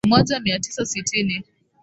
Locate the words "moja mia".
0.37-0.59